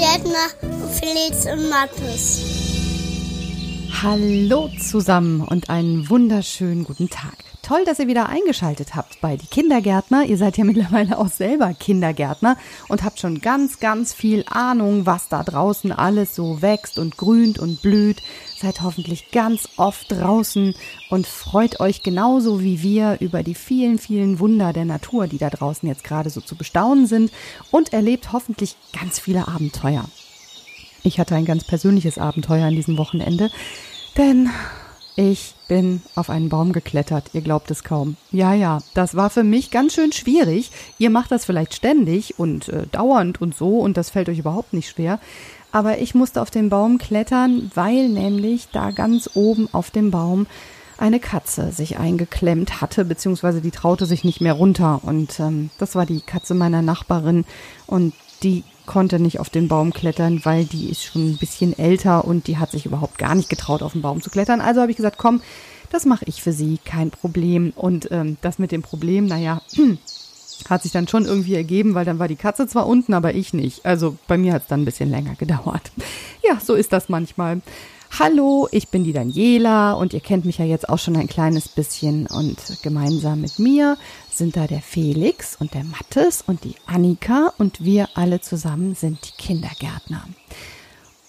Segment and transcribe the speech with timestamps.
[0.00, 0.48] Kindergärtner
[0.98, 2.59] Felix und Mathis.
[4.02, 7.34] Hallo zusammen und einen wunderschönen guten Tag.
[7.60, 10.24] Toll, dass ihr wieder eingeschaltet habt bei die Kindergärtner.
[10.24, 12.56] Ihr seid ja mittlerweile auch selber Kindergärtner
[12.88, 17.58] und habt schon ganz, ganz viel Ahnung, was da draußen alles so wächst und grünt
[17.58, 18.22] und blüht.
[18.58, 20.74] Seid hoffentlich ganz oft draußen
[21.10, 25.50] und freut euch genauso wie wir über die vielen, vielen Wunder der Natur, die da
[25.50, 27.30] draußen jetzt gerade so zu bestaunen sind
[27.70, 30.06] und erlebt hoffentlich ganz viele Abenteuer.
[31.02, 33.50] Ich hatte ein ganz persönliches Abenteuer an diesem Wochenende,
[34.20, 34.50] denn
[35.16, 38.16] ich bin auf einen Baum geklettert, ihr glaubt es kaum.
[38.30, 40.70] Ja, ja, das war für mich ganz schön schwierig.
[40.98, 44.74] Ihr macht das vielleicht ständig und äh, dauernd und so und das fällt euch überhaupt
[44.74, 45.20] nicht schwer.
[45.72, 50.46] Aber ich musste auf den Baum klettern, weil nämlich da ganz oben auf dem Baum
[50.98, 55.00] eine Katze sich eingeklemmt hatte, beziehungsweise die traute sich nicht mehr runter.
[55.02, 57.46] Und ähm, das war die Katze meiner Nachbarin.
[57.86, 58.12] Und
[58.42, 62.48] die konnte nicht auf den Baum klettern, weil die ist schon ein bisschen älter und
[62.48, 64.60] die hat sich überhaupt gar nicht getraut, auf den Baum zu klettern.
[64.60, 65.42] Also habe ich gesagt, komm,
[65.92, 67.72] das mache ich für sie, kein Problem.
[67.76, 69.62] Und ähm, das mit dem Problem, naja,
[70.68, 73.54] hat sich dann schon irgendwie ergeben, weil dann war die Katze zwar unten, aber ich
[73.54, 73.86] nicht.
[73.86, 75.92] Also bei mir hat es dann ein bisschen länger gedauert.
[76.42, 77.60] Ja, so ist das manchmal.
[78.18, 81.68] Hallo, ich bin die Daniela und ihr kennt mich ja jetzt auch schon ein kleines
[81.68, 83.96] bisschen und gemeinsam mit mir
[84.30, 89.18] sind da der Felix und der Mattes und die Annika und wir alle zusammen sind
[89.26, 90.26] die Kindergärtner.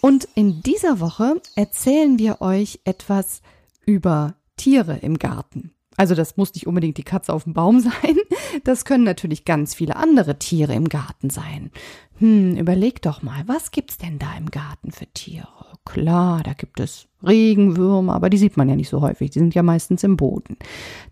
[0.01, 3.41] Und in dieser Woche erzählen wir euch etwas
[3.85, 5.71] über Tiere im Garten.
[5.97, 8.17] Also das muss nicht unbedingt die Katze auf dem Baum sein.
[8.63, 11.71] Das können natürlich ganz viele andere Tiere im Garten sein.
[12.17, 15.47] Hm, überleg doch mal, was gibt's denn da im Garten für Tiere?
[15.85, 19.31] Klar, da gibt es Regenwürmer, aber die sieht man ja nicht so häufig.
[19.31, 20.57] Die sind ja meistens im Boden.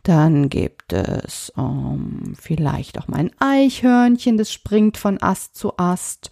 [0.04, 6.30] Dann gibt es ähm, vielleicht auch mal ein Eichhörnchen, das springt von Ast zu Ast.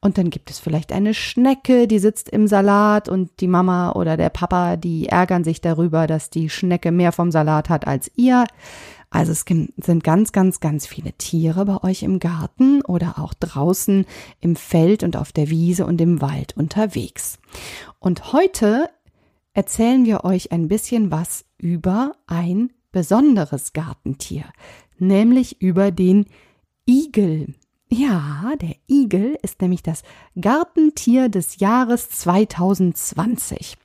[0.00, 4.16] Und dann gibt es vielleicht eine Schnecke, die sitzt im Salat und die Mama oder
[4.16, 8.44] der Papa, die ärgern sich darüber, dass die Schnecke mehr vom Salat hat als ihr.
[9.10, 14.04] Also es sind ganz, ganz, ganz viele Tiere bei euch im Garten oder auch draußen
[14.40, 17.38] im Feld und auf der Wiese und im Wald unterwegs.
[17.98, 18.90] Und heute
[19.54, 24.44] erzählen wir euch ein bisschen was über ein besonderes Gartentier,
[24.98, 26.26] nämlich über den
[26.86, 27.54] Igel.
[27.98, 30.02] Ja, der Igel ist nämlich das
[30.38, 33.78] Gartentier des Jahres 2020.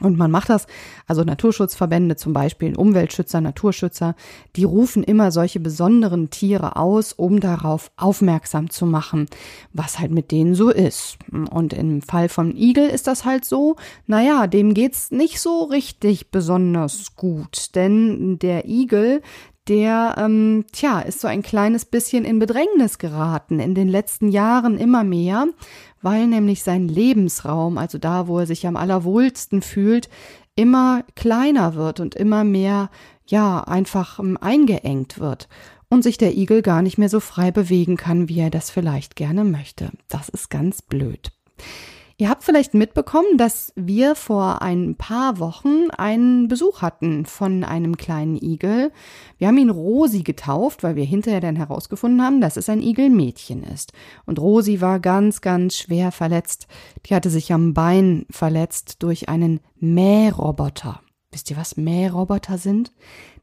[0.00, 0.66] Und man macht das,
[1.06, 4.14] also Naturschutzverbände zum Beispiel, Umweltschützer, Naturschützer,
[4.54, 9.26] die rufen immer solche besonderen Tiere aus, um darauf aufmerksam zu machen,
[9.72, 11.18] was halt mit denen so ist.
[11.50, 13.76] Und im Fall von Igel ist das halt so,
[14.06, 19.20] naja, dem geht's nicht so richtig besonders gut, denn der Igel,
[19.68, 24.78] der, ähm, tja, ist so ein kleines bisschen in Bedrängnis geraten, in den letzten Jahren
[24.78, 25.46] immer mehr,
[26.00, 30.08] weil nämlich sein Lebensraum, also da, wo er sich am allerwohlsten fühlt,
[30.56, 32.90] immer kleiner wird und immer mehr,
[33.26, 35.48] ja, einfach ähm, eingeengt wird
[35.88, 39.14] und sich der Igel gar nicht mehr so frei bewegen kann, wie er das vielleicht
[39.14, 39.90] gerne möchte.
[40.08, 41.32] Das ist ganz blöd.
[42.18, 47.96] Ihr habt vielleicht mitbekommen, dass wir vor ein paar Wochen einen Besuch hatten von einem
[47.96, 48.92] kleinen Igel.
[49.38, 53.62] Wir haben ihn Rosi getauft, weil wir hinterher dann herausgefunden haben, dass es ein Igelmädchen
[53.62, 53.92] ist.
[54.26, 56.66] Und Rosi war ganz, ganz schwer verletzt.
[57.06, 61.00] Die hatte sich am Bein verletzt durch einen Mähroboter.
[61.32, 62.92] Wisst ihr, was Mähroboter sind?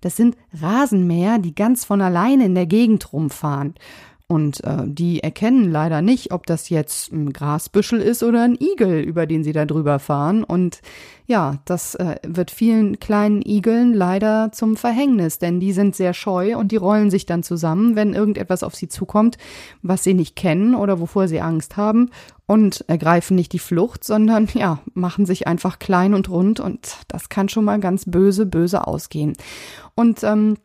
[0.02, 3.74] Das sind Rasenmäher, die ganz von alleine in der Gegend rumfahren.
[4.32, 9.02] Und äh, die erkennen leider nicht, ob das jetzt ein Grasbüschel ist oder ein Igel,
[9.02, 10.44] über den sie da drüber fahren.
[10.44, 10.82] Und
[11.26, 16.56] ja, das äh, wird vielen kleinen Igeln leider zum Verhängnis, denn die sind sehr scheu
[16.58, 19.40] und die rollen sich dann zusammen, wenn irgendetwas auf sie zukommt,
[19.82, 22.12] was sie nicht kennen oder wovor sie Angst haben
[22.46, 27.30] und ergreifen nicht die Flucht, sondern ja, machen sich einfach klein und rund und das
[27.30, 29.34] kann schon mal ganz böse, böse ausgehen.
[29.96, 30.56] Und ähm,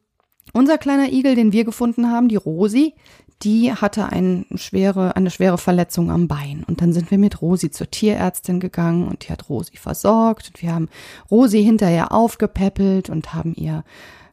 [0.54, 2.94] unser kleiner Igel, den wir gefunden haben, die Rosi,
[3.42, 6.64] die hatte eine schwere, eine schwere Verletzung am Bein.
[6.66, 10.48] Und dann sind wir mit Rosi zur Tierärztin gegangen und die hat Rosi versorgt.
[10.48, 10.88] Und wir haben
[11.30, 13.84] Rosi hinterher aufgepäppelt und haben ihr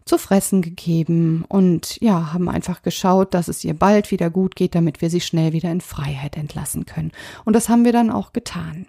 [0.06, 4.76] zu fressen gegeben und ja, haben einfach geschaut, dass es ihr bald wieder gut geht,
[4.76, 7.12] damit wir sie schnell wieder in Freiheit entlassen können.
[7.46, 8.88] Und das haben wir dann auch getan.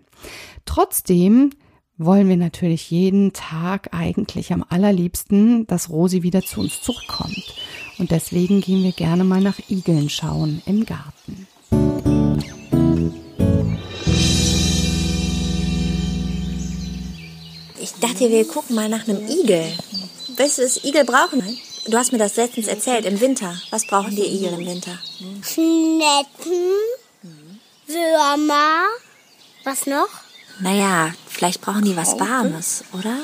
[0.64, 1.50] Trotzdem
[1.98, 7.54] wollen wir natürlich jeden Tag eigentlich am allerliebsten, dass Rosi wieder zu uns zurückkommt.
[7.98, 11.46] Und deswegen gehen wir gerne mal nach Igeln schauen im Garten.
[17.80, 19.64] Ich dachte, wir gucken mal nach einem Igel.
[20.36, 21.42] Weißt du, was Igel brauchen?
[21.86, 23.54] Du hast mir das letztens erzählt, im Winter.
[23.70, 24.98] Was brauchen die Igel im Winter?
[25.42, 26.70] Schnecken,
[27.86, 28.86] Würmer.
[29.64, 30.21] Was noch?
[30.60, 33.16] Naja, vielleicht brauchen die was Warmes, oder?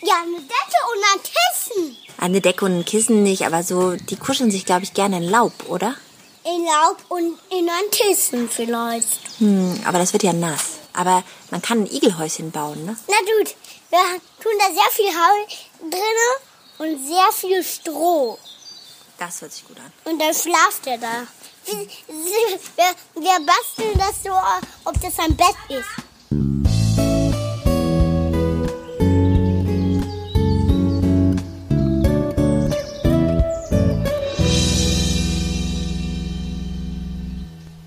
[0.00, 1.96] Ja, eine Decke und ein Kissen.
[2.18, 5.24] Eine Decke und ein Kissen nicht, aber so, die kuscheln sich, glaube ich, gerne in
[5.24, 5.94] Laub, oder?
[6.44, 9.08] In Laub und in ein Kissen vielleicht.
[9.38, 10.78] Hm, aber das wird ja nass.
[10.92, 12.96] Aber man kann ein Igelhäuschen bauen, ne?
[13.08, 13.54] Na gut,
[13.90, 13.98] wir
[14.42, 16.30] tun da sehr viel Heu drinne
[16.78, 18.38] und sehr viel Stroh.
[19.18, 19.92] Das hört sich gut an.
[20.04, 21.26] Und dann schlaft er da.
[21.64, 24.32] Wir, wir, wir basteln das so,
[24.84, 26.13] ob das ein Bett ist.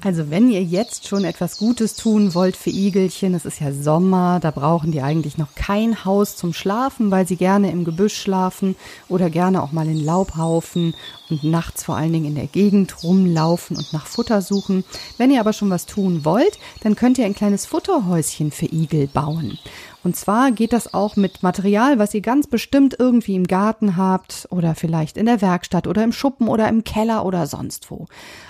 [0.08, 4.40] Also wenn ihr jetzt schon etwas Gutes tun wollt für Igelchen, es ist ja Sommer,
[4.42, 8.78] da brauchen die eigentlich noch kein Haus zum Schlafen, weil sie gerne im Gebüsch schlafen
[9.10, 10.94] oder gerne auch mal in Laubhaufen
[11.30, 14.86] und nachts vor allen Dingen in der Gegend rumlaufen und nach Futter suchen.
[15.18, 19.08] Wenn ihr aber schon was tun wollt, dann könnt ihr ein kleines Futterhäuschen für Igel
[19.08, 19.60] bauen.
[20.08, 24.48] Und zwar geht das auch mit Material, was ihr ganz bestimmt irgendwie im Garten habt
[24.52, 28.06] oder vielleicht in der Werkstatt oder im Schuppen oder im Keller oder sonst wo.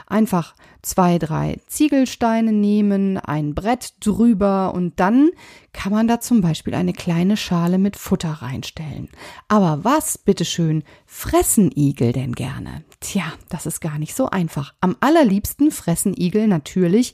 [0.08, 5.30] Einfach zwei, drei Ziegelsteine nehmen, ein Brett drüber und dann
[5.74, 9.10] kann man da zum Beispiel eine kleine Schale mit Futter reinstellen.
[9.50, 12.86] Aber was, bitteschön, fressen Igel denn gerne?
[13.02, 14.74] Tja, das ist gar nicht so einfach.
[14.80, 17.14] Am allerliebsten fressen Igel natürlich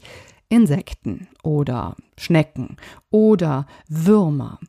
[0.50, 2.78] Insekten oder Schnecken
[3.10, 4.60] oder Würmer.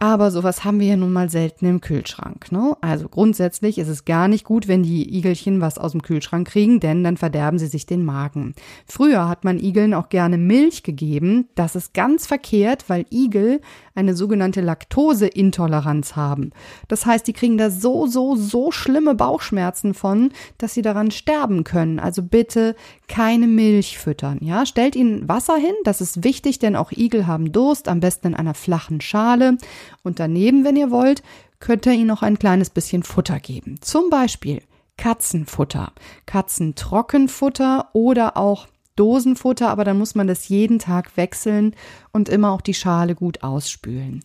[0.00, 2.52] Aber sowas haben wir ja nun mal selten im Kühlschrank.
[2.52, 2.76] Ne?
[2.80, 6.78] Also grundsätzlich ist es gar nicht gut, wenn die Igelchen was aus dem Kühlschrank kriegen,
[6.78, 8.54] denn dann verderben sie sich den Magen.
[8.86, 11.48] Früher hat man Igeln auch gerne Milch gegeben.
[11.56, 13.60] Das ist ganz verkehrt, weil Igel
[13.96, 16.52] eine sogenannte Laktoseintoleranz haben.
[16.86, 21.64] Das heißt, die kriegen da so, so, so schlimme Bauchschmerzen von, dass sie daran sterben
[21.64, 21.98] können.
[21.98, 22.76] Also bitte
[23.08, 24.38] keine Milch füttern.
[24.42, 25.74] Ja, stellt ihnen Wasser hin.
[25.82, 29.58] Das ist wichtig, denn auch Igel haben Durst, am besten in einer flachen Schale.
[30.02, 31.22] Und daneben, wenn ihr wollt,
[31.60, 33.76] könnt ihr ihnen noch ein kleines bisschen Futter geben.
[33.80, 34.62] Zum Beispiel
[34.96, 35.92] Katzenfutter,
[36.26, 41.74] Katzentrockenfutter oder auch Dosenfutter, aber dann muss man das jeden Tag wechseln
[42.12, 44.24] und immer auch die Schale gut ausspülen.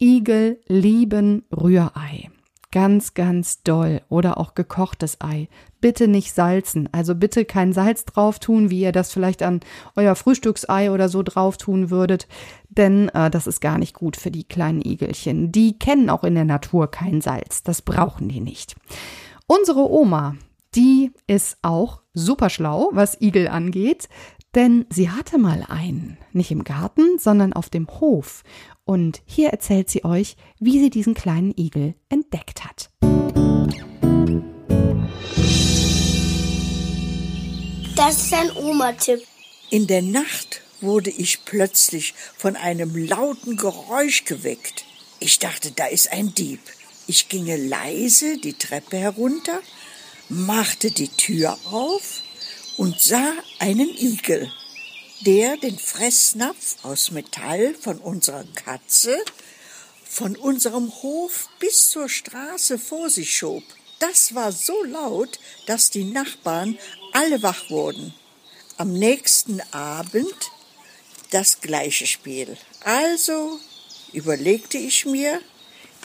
[0.00, 2.30] Igel lieben Rührei.
[2.70, 4.02] Ganz, ganz doll.
[4.08, 5.48] Oder auch gekochtes Ei.
[5.80, 6.88] Bitte nicht salzen.
[6.92, 9.60] Also bitte kein Salz drauf tun, wie ihr das vielleicht an
[9.96, 12.26] euer Frühstücksei oder so drauf tun würdet.
[12.68, 15.52] Denn äh, das ist gar nicht gut für die kleinen Igelchen.
[15.52, 17.62] Die kennen auch in der Natur kein Salz.
[17.62, 18.76] Das brauchen die nicht.
[19.46, 20.34] Unsere Oma,
[20.74, 24.08] die ist auch super schlau, was Igel angeht,
[24.54, 28.42] denn sie hatte mal einen, nicht im Garten, sondern auf dem Hof.
[28.84, 32.90] Und hier erzählt sie euch, wie sie diesen kleinen Igel entdeckt hat.
[38.08, 39.22] Das ist ein Oma-Tipp.
[39.68, 44.86] In der Nacht wurde ich plötzlich von einem lauten Geräusch geweckt.
[45.20, 46.60] Ich dachte, da ist ein Dieb.
[47.06, 49.60] Ich ginge leise die Treppe herunter,
[50.30, 52.22] machte die Tür auf
[52.78, 54.50] und sah einen Igel,
[55.26, 59.18] der den Fressnapf aus Metall von unserer Katze
[60.02, 63.64] von unserem Hof bis zur Straße vor sich schob.
[63.98, 66.78] Das war so laut, dass die Nachbarn
[67.12, 68.14] alle wach wurden.
[68.76, 70.50] Am nächsten Abend
[71.30, 72.56] das gleiche Spiel.
[72.84, 73.58] Also
[74.12, 75.40] überlegte ich mir,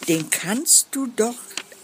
[0.07, 1.35] den kannst du doch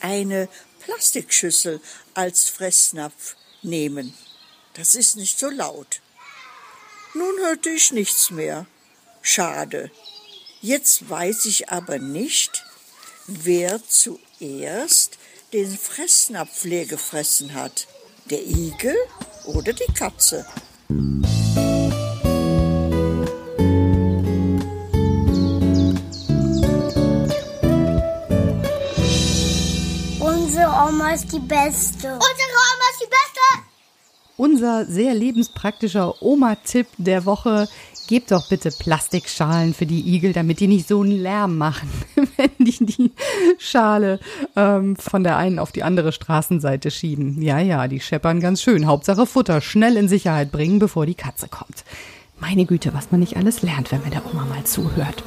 [0.01, 0.49] eine
[0.79, 1.81] Plastikschüssel
[2.13, 4.13] als Fressnapf nehmen.
[4.73, 6.01] Das ist nicht so laut.
[7.13, 8.65] Nun hörte ich nichts mehr.
[9.21, 9.91] Schade.
[10.61, 12.65] Jetzt weiß ich aber nicht,
[13.27, 15.17] wer zuerst
[15.53, 17.87] den Fressnapf leer gefressen hat.
[18.29, 18.95] Der Igel
[19.45, 20.45] oder die Katze.
[30.19, 32.07] Unsere Oma ist die Beste.
[32.13, 33.68] Unsere Oma ist die Beste.
[34.39, 37.67] Unser sehr lebenspraktischer Oma-Tipp der Woche.
[38.07, 41.89] Gebt doch bitte Plastikschalen für die Igel, damit die nicht so einen Lärm machen,
[42.37, 43.11] wenn die die
[43.57, 44.21] Schale
[44.55, 47.41] ähm, von der einen auf die andere Straßenseite schieben.
[47.41, 48.87] Ja, ja, die scheppern ganz schön.
[48.87, 51.83] Hauptsache Futter schnell in Sicherheit bringen, bevor die Katze kommt.
[52.39, 55.21] Meine Güte, was man nicht alles lernt, wenn man der Oma mal zuhört.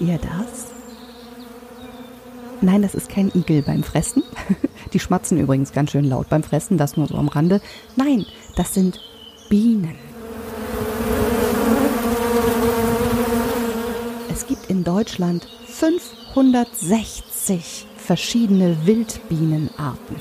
[0.00, 0.72] Ihr das?
[2.60, 4.22] Nein, das ist kein Igel beim Fressen.
[4.92, 7.60] Die schmatzen übrigens ganz schön laut beim Fressen, das nur so am Rande.
[7.96, 9.00] Nein, das sind
[9.48, 9.96] Bienen.
[14.30, 20.16] Es gibt in Deutschland 560 verschiedene Wildbienenarten.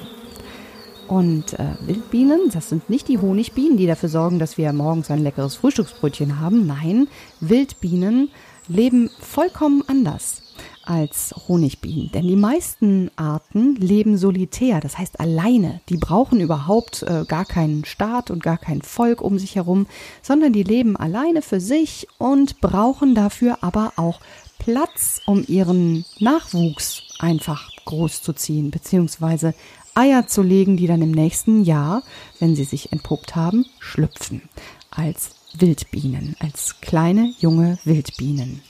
[1.08, 5.22] Und äh, Wildbienen, das sind nicht die Honigbienen, die dafür sorgen, dass wir morgens ein
[5.22, 6.65] leckeres Frühstücksbrötchen haben.
[6.65, 7.08] Nein,
[7.39, 8.32] Wildbienen
[8.67, 10.41] leben vollkommen anders
[10.86, 12.12] als Honigbienen.
[12.12, 15.82] Denn die meisten Arten leben solitär, das heißt alleine.
[15.89, 19.88] Die brauchen überhaupt äh, gar keinen Staat und gar kein Volk um sich herum,
[20.22, 24.20] sondern die leben alleine für sich und brauchen dafür aber auch
[24.60, 29.53] Platz, um ihren Nachwuchs einfach groß zu ziehen, beziehungsweise
[29.96, 32.03] Eier zu legen, die dann im nächsten Jahr,
[32.39, 34.41] wenn sie sich entpuppt haben, schlüpfen.
[34.89, 38.62] Als Wildbienen, als kleine junge Wildbienen.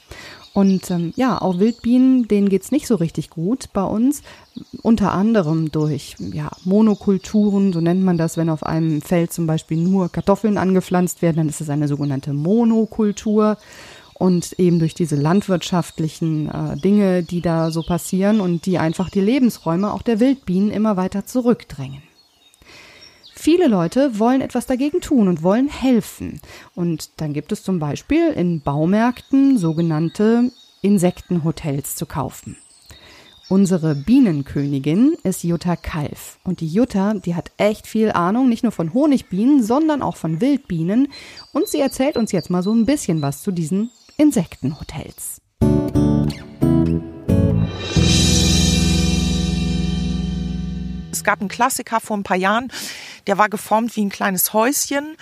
[0.54, 4.22] Und ähm, ja, auch Wildbienen, denen geht's nicht so richtig gut bei uns.
[4.84, 9.78] Unter anderem durch ja, Monokulturen, so nennt man das, wenn auf einem Feld zum Beispiel
[9.78, 13.58] nur Kartoffeln angepflanzt werden, dann ist es eine sogenannte Monokultur.
[14.14, 19.22] Und eben durch diese landwirtschaftlichen äh, Dinge, die da so passieren und die einfach die
[19.22, 22.04] Lebensräume auch der Wildbienen immer weiter zurückdrängen.
[23.44, 26.40] Viele Leute wollen etwas dagegen tun und wollen helfen.
[26.76, 30.50] Und dann gibt es zum Beispiel in Baumärkten sogenannte
[30.82, 32.56] Insektenhotels zu kaufen.
[33.50, 36.40] Unsere Bienenkönigin ist Jutta Kalf.
[36.46, 40.40] Und die Jutta, die hat echt viel Ahnung, nicht nur von Honigbienen, sondern auch von
[40.40, 41.10] Wildbienen.
[41.52, 45.43] Und sie erzählt uns jetzt mal so ein bisschen was zu diesen Insektenhotels.
[51.14, 52.72] Es gab einen Klassiker vor ein paar Jahren,
[53.28, 55.16] der war geformt wie ein kleines Häuschen.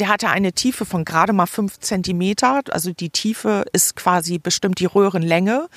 [0.00, 2.62] Der hatte eine Tiefe von gerade mal fünf Zentimeter.
[2.70, 5.68] Also die Tiefe ist quasi bestimmt die Röhrenlänge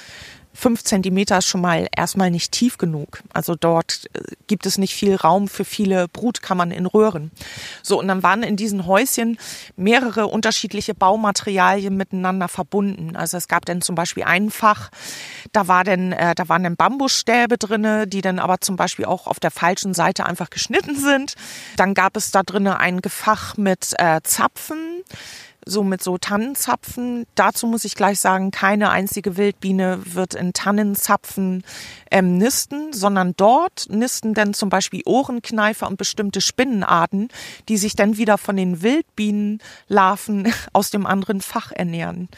[0.53, 3.23] fünf Zentimeter ist schon mal erstmal nicht tief genug.
[3.33, 7.31] Also dort äh, gibt es nicht viel Raum für viele Brutkammern in Röhren.
[7.83, 9.37] So, und dann waren in diesen Häuschen
[9.75, 13.15] mehrere unterschiedliche Baumaterialien miteinander verbunden.
[13.15, 14.89] Also es gab dann zum Beispiel ein Fach,
[15.51, 19.27] da war denn, äh, da waren dann Bambusstäbe drinne, die dann aber zum Beispiel auch
[19.27, 21.35] auf der falschen Seite einfach geschnitten sind.
[21.77, 25.03] Dann gab es da drinnen ein Gefach mit äh, Zapfen
[25.65, 27.25] so mit so Tannenzapfen.
[27.35, 31.63] Dazu muss ich gleich sagen, keine einzige Wildbiene wird in Tannenzapfen
[32.09, 37.29] ähm, nisten, sondern dort nisten dann zum Beispiel Ohrenkneifer und bestimmte Spinnenarten,
[37.69, 42.29] die sich dann wieder von den Wildbienenlarven aus dem anderen Fach ernähren.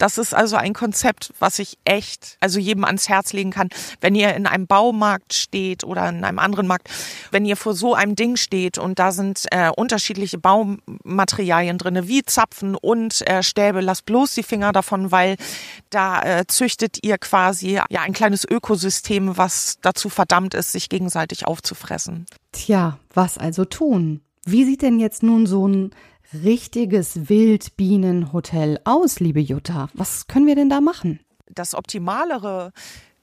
[0.00, 3.68] Das ist also ein Konzept, was ich echt, also jedem ans Herz legen kann.
[4.00, 6.88] Wenn ihr in einem Baumarkt steht oder in einem anderen Markt,
[7.30, 12.22] wenn ihr vor so einem Ding steht und da sind äh, unterschiedliche Baumaterialien drinne, wie
[12.22, 15.36] Zapfen und äh, Stäbe, lasst bloß die Finger davon, weil
[15.90, 21.46] da äh, züchtet ihr quasi ja ein kleines Ökosystem, was dazu verdammt ist, sich gegenseitig
[21.46, 22.24] aufzufressen.
[22.52, 24.22] Tja, was also tun?
[24.46, 25.90] Wie sieht denn jetzt nun so ein
[26.32, 29.88] richtiges Wildbienenhotel aus, liebe Jutta?
[29.94, 31.20] Was können wir denn da machen?
[31.48, 32.72] Das optimalere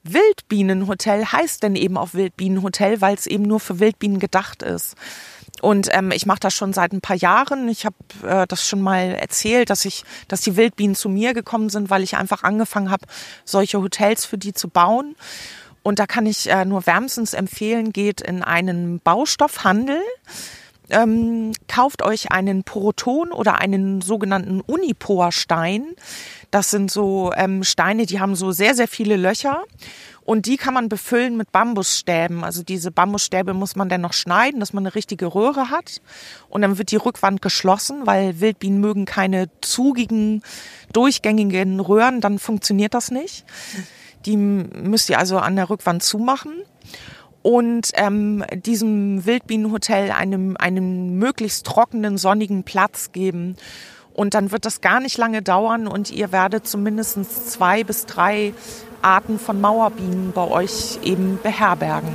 [0.04, 4.94] Wildbienenhotel heißt denn eben auch Wildbienenhotel, weil es eben nur für Wildbienen gedacht ist.
[5.60, 7.68] Und ähm, ich mache das schon seit ein paar Jahren.
[7.68, 11.68] Ich habe äh, das schon mal erzählt, dass ich, dass die Wildbienen zu mir gekommen
[11.68, 13.06] sind, weil ich einfach angefangen habe,
[13.44, 15.16] solche Hotels für die zu bauen.
[15.82, 20.00] Und da kann ich äh, nur wärmstens empfehlen, geht in einen Baustoffhandel
[20.90, 25.86] ähm, kauft euch einen Poroton oder einen sogenannten Uniporstein.
[26.50, 29.64] Das sind so ähm, Steine, die haben so sehr, sehr viele Löcher.
[30.24, 32.44] Und die kann man befüllen mit Bambusstäben.
[32.44, 36.02] Also diese Bambusstäbe muss man dann noch schneiden, dass man eine richtige Röhre hat.
[36.50, 40.42] Und dann wird die Rückwand geschlossen, weil Wildbienen mögen keine zugigen,
[40.92, 42.20] durchgängigen Röhren.
[42.20, 43.46] Dann funktioniert das nicht.
[44.26, 46.52] Die müsst ihr also an der Rückwand zumachen
[47.48, 53.56] und ähm, diesem Wildbienenhotel einem, einen möglichst trockenen, sonnigen Platz geben.
[54.12, 58.52] Und dann wird das gar nicht lange dauern und ihr werdet zumindest zwei bis drei
[59.00, 62.12] Arten von Mauerbienen bei euch eben beherbergen.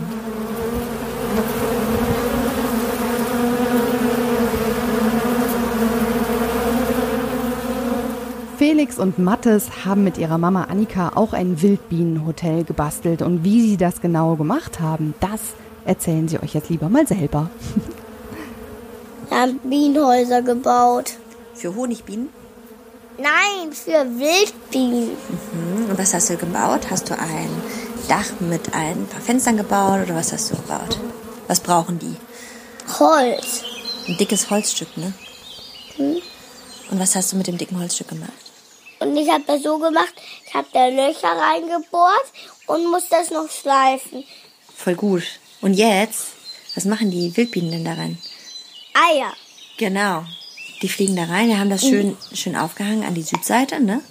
[8.73, 13.21] Felix und Mattes haben mit ihrer Mama Annika auch ein Wildbienenhotel gebastelt.
[13.21, 15.41] Und wie sie das genau gemacht haben, das
[15.85, 17.51] erzählen sie euch jetzt lieber mal selber.
[19.29, 21.13] Wir haben Bienenhäuser gebaut.
[21.53, 22.29] Für Honigbienen?
[23.19, 25.09] Nein, für Wildbienen.
[25.09, 25.91] Mhm.
[25.91, 26.87] Und was hast du gebaut?
[26.89, 27.49] Hast du ein
[28.07, 30.99] Dach mit ein paar Fenstern gebaut oder was hast du gebaut?
[31.47, 32.15] Was brauchen die?
[32.99, 33.61] Holz.
[34.07, 35.13] Ein dickes Holzstück, ne?
[35.97, 36.15] Hm?
[36.89, 38.42] Und was hast du mit dem dicken Holzstück gemacht?
[39.13, 40.11] Und ich habe das so gemacht,
[40.43, 42.25] ich habe da Löcher reingebohrt
[42.65, 44.23] und muss das noch schleifen.
[44.75, 45.21] Voll gut.
[45.61, 46.29] Und jetzt,
[46.73, 48.17] was machen die Wildbienen denn da rein?
[49.11, 49.31] Eier.
[49.77, 50.25] Genau.
[50.81, 54.01] Die fliegen da rein, wir haben das schön, schön aufgehangen an die Südseite, ne?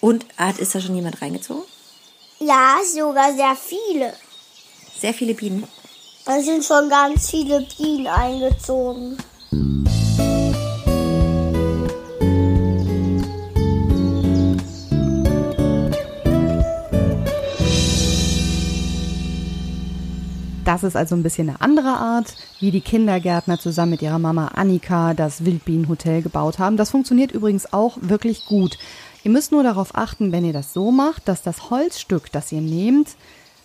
[0.00, 1.64] Und hat, ist da schon jemand reingezogen?
[2.38, 4.14] Ja, sogar sehr viele.
[4.98, 5.68] Sehr viele Bienen.
[6.24, 9.18] Da sind schon ganz viele Bienen eingezogen.
[20.66, 24.48] Das ist also ein bisschen eine andere Art, wie die Kindergärtner zusammen mit ihrer Mama
[24.48, 26.76] Annika das Wildbienenhotel gebaut haben.
[26.76, 28.76] Das funktioniert übrigens auch wirklich gut.
[29.22, 32.62] Ihr müsst nur darauf achten, wenn ihr das so macht, dass das Holzstück, das ihr
[32.62, 33.10] nehmt,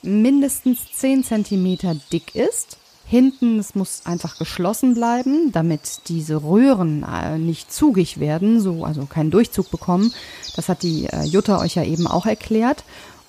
[0.03, 2.77] mindestens 10 cm dick ist.
[3.07, 9.07] Hinten, es muss einfach geschlossen bleiben, damit diese Röhren äh, nicht zugig werden, so, also
[9.07, 10.13] keinen Durchzug bekommen.
[10.55, 12.83] Das hat die äh, Jutta euch ja eben auch erklärt.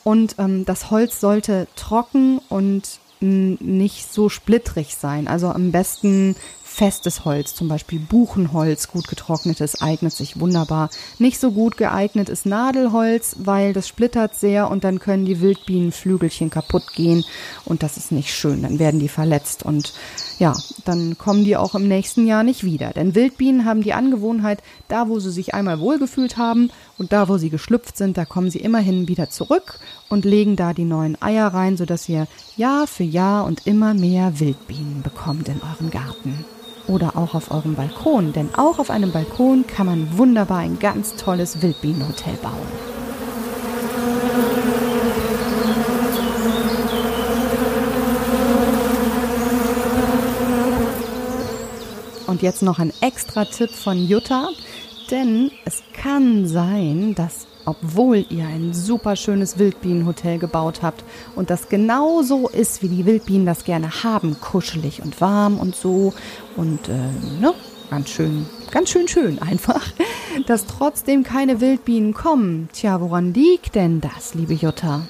[0.04, 5.28] Und ähm, das Holz sollte trocken und nicht so splittrig sein.
[5.28, 6.36] Also am besten
[6.72, 10.90] festes Holz, zum Beispiel Buchenholz, gut getrocknetes, eignet sich wunderbar.
[11.18, 16.50] Nicht so gut geeignet ist Nadelholz, weil das splittert sehr und dann können die Wildbienenflügelchen
[16.50, 17.24] kaputt gehen
[17.64, 18.62] und das ist nicht schön.
[18.62, 19.92] Dann werden die verletzt und
[20.42, 22.90] ja, dann kommen die auch im nächsten Jahr nicht wieder.
[22.90, 27.38] Denn Wildbienen haben die Angewohnheit, da wo sie sich einmal wohlgefühlt haben und da wo
[27.38, 31.46] sie geschlüpft sind, da kommen sie immerhin wieder zurück und legen da die neuen Eier
[31.46, 36.44] rein, sodass ihr Jahr für Jahr und immer mehr Wildbienen bekommt in euren Garten
[36.88, 41.14] oder auch auf eurem Balkon, denn auch auf einem Balkon kann man wunderbar ein ganz
[41.14, 42.91] tolles Wildbienenhotel bauen.
[52.42, 54.48] Jetzt noch ein extra Tipp von Jutta,
[55.12, 61.04] denn es kann sein, dass obwohl ihr ein super schönes Wildbienenhotel gebaut habt
[61.36, 65.76] und das genau so ist, wie die Wildbienen das gerne haben, kuschelig und warm und
[65.76, 66.14] so
[66.56, 66.94] und äh,
[67.40, 67.54] ne,
[67.90, 69.86] ganz schön, ganz schön schön einfach,
[70.48, 72.70] dass trotzdem keine Wildbienen kommen.
[72.72, 75.02] Tja, woran liegt denn das, liebe Jutta?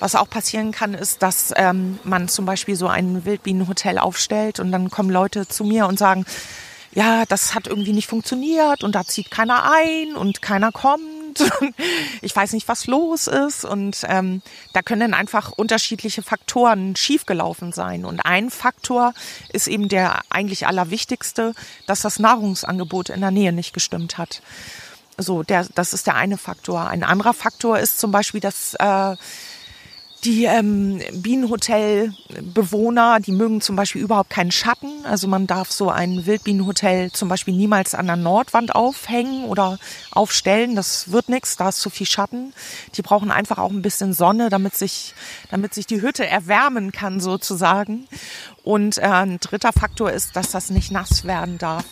[0.00, 4.70] Was auch passieren kann, ist, dass ähm, man zum Beispiel so ein Wildbienenhotel aufstellt und
[4.70, 6.26] dann kommen Leute zu mir und sagen,
[6.94, 11.02] ja, das hat irgendwie nicht funktioniert und da zieht keiner ein und keiner kommt.
[12.22, 13.64] ich weiß nicht, was los ist.
[13.64, 18.04] Und ähm, da können einfach unterschiedliche Faktoren schiefgelaufen sein.
[18.04, 19.12] Und ein Faktor
[19.52, 21.54] ist eben der eigentlich allerwichtigste,
[21.86, 24.40] dass das Nahrungsangebot in der Nähe nicht gestimmt hat.
[25.18, 26.88] So, der, das ist der eine Faktor.
[26.88, 29.16] Ein anderer Faktor ist zum Beispiel, dass äh,
[30.24, 35.04] die ähm, Bienenhotel-Bewohner, die mögen zum Beispiel überhaupt keinen Schatten.
[35.04, 39.78] Also man darf so ein Wildbienenhotel zum Beispiel niemals an der Nordwand aufhängen oder
[40.12, 40.76] aufstellen.
[40.76, 42.54] Das wird nichts, da ist zu viel Schatten.
[42.94, 45.14] Die brauchen einfach auch ein bisschen Sonne, damit sich,
[45.50, 48.08] damit sich die Hütte erwärmen kann sozusagen.
[48.62, 51.84] Und äh, ein dritter Faktor ist, dass das nicht nass werden darf.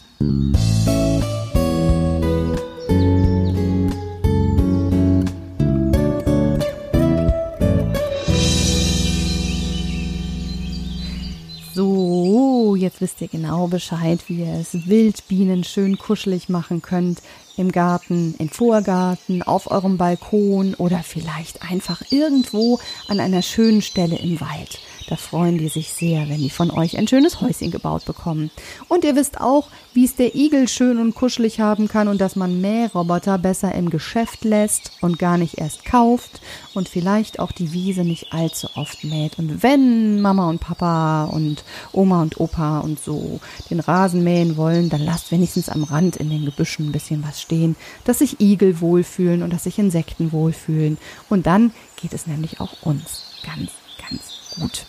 [13.03, 17.21] Wisst ihr genau Bescheid, wie ihr es Wildbienen schön kuschelig machen könnt.
[17.57, 24.17] Im Garten, im Vorgarten, auf eurem Balkon oder vielleicht einfach irgendwo an einer schönen Stelle
[24.17, 24.79] im Wald.
[25.13, 28.51] Da freuen die sich sehr, wenn die von euch ein schönes Häuschen gebaut bekommen.
[28.89, 32.35] Und ihr wisst auch, wie es der Igel schön und kuschelig haben kann und dass
[32.35, 36.41] man Mähroboter besser im Geschäft lässt und gar nicht erst kauft
[36.73, 39.39] und vielleicht auch die Wiese nicht allzu oft mäht.
[39.39, 41.63] Und wenn Mama und Papa und
[41.93, 43.39] Oma und Opa und so
[43.69, 47.42] den Rasen mähen wollen, dann lasst wenigstens am Rand in den Gebüschen ein bisschen was
[47.43, 50.97] stehen, dass sich Igel wohlfühlen und dass sich Insekten wohlfühlen.
[51.29, 53.71] Und dann geht es nämlich auch uns ganz,
[54.09, 54.87] ganz gut.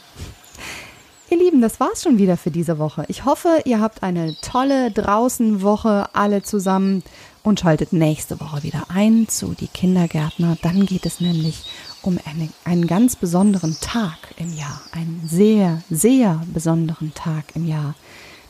[1.30, 3.06] Ihr Lieben, das war's schon wieder für diese Woche.
[3.08, 7.04] Ich hoffe, ihr habt eine tolle Draußenwoche alle zusammen
[7.42, 10.58] und schaltet nächste Woche wieder ein zu die Kindergärtner.
[10.62, 11.64] Dann geht es nämlich
[12.04, 17.96] um eine, einen ganz besonderen Tag im Jahr, einen sehr, sehr besonderen Tag im Jahr.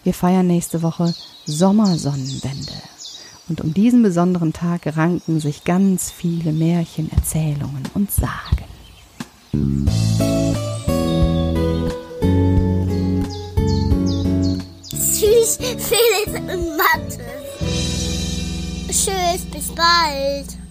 [0.03, 2.73] Wir feiern nächste Woche Sommersonnenwende.
[3.49, 8.63] Und um diesen besonderen Tag ranken sich ganz viele Märchen, Erzählungen und Sagen.
[14.89, 17.19] Tschüss, Felix und Mathe.
[18.87, 20.62] Tschüss, bis bald.